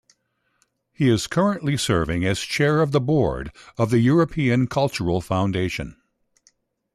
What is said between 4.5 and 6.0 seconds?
Cultural Foundation.